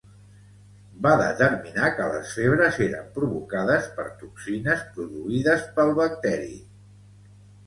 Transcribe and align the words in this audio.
Va 1.05 1.09
determinar 1.17 1.89
que 1.97 2.07
les 2.13 2.31
febres 2.37 2.79
eren 2.85 3.11
provocades 3.19 3.91
per 3.99 4.07
toxines 4.23 4.83
produïdes 4.97 5.69
pel 5.77 5.95
bacteri. 6.03 6.59